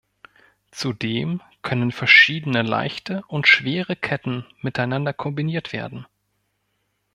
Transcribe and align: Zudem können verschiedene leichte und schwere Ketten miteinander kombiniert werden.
Zudem 0.71 1.43
können 1.61 1.91
verschiedene 1.91 2.63
leichte 2.63 3.21
und 3.27 3.47
schwere 3.47 3.95
Ketten 3.95 4.47
miteinander 4.61 5.13
kombiniert 5.13 5.73
werden. 5.73 6.07